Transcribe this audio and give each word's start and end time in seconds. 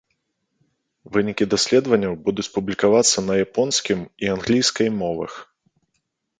Вынікі 1.17 1.47
даследаванняў 1.53 2.13
будуць 2.25 2.47
публікавацца 2.57 3.17
на 3.29 3.33
японскім 3.45 3.99
і 4.27 4.35
англійскай 4.39 4.87
мовах. 5.01 5.33